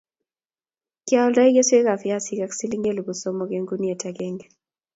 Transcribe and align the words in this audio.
Kialdoi 1.05 1.53
keswek 1.55 1.85
ab 1.91 2.01
viazik 2.03 2.39
ak 2.45 2.51
siling 2.57 2.83
elipu 2.91 3.13
somok 3.21 3.49
eng' 3.57 3.67
guniet 3.69 4.01
ag'eng'e 4.09 4.45